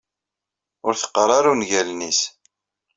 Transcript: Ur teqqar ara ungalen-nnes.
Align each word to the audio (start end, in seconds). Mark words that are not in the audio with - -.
Ur 0.87 0.93
teqqar 0.95 1.29
ara 1.37 1.49
ungalen-nnes. 1.53 2.19